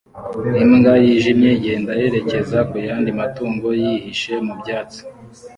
Imbwa 0.63 0.93
yijimye 1.05 1.49
igenda 1.57 1.91
yerekeza 2.01 2.57
ku 2.69 2.75
yandi 2.87 3.09
matungo 3.19 3.67
yihishe 3.81 4.33
mu 4.45 4.53
byatsi 4.59 4.99